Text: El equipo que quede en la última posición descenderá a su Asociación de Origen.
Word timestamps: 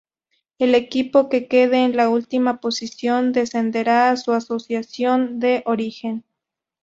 El 0.57 0.73
equipo 0.73 1.29
que 1.29 1.47
quede 1.47 1.83
en 1.83 1.95
la 1.95 2.09
última 2.09 2.59
posición 2.59 3.33
descenderá 3.33 4.09
a 4.09 4.17
su 4.17 4.31
Asociación 4.31 5.39
de 5.39 5.61
Origen. 5.67 6.25